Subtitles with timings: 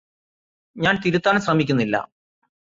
[0.75, 1.95] ഞാൻ തിരുത്താൻ ശ്രമിക്കുന്നില്ല.